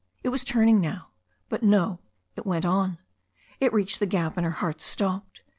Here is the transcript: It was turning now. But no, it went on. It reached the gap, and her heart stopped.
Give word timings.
It 0.23 0.29
was 0.29 0.43
turning 0.43 0.81
now. 0.81 1.11
But 1.47 1.61
no, 1.61 1.99
it 2.35 2.43
went 2.43 2.65
on. 2.65 2.97
It 3.59 3.71
reached 3.71 3.99
the 3.99 4.07
gap, 4.07 4.35
and 4.35 4.43
her 4.45 4.53
heart 4.57 4.81
stopped. 4.81 5.43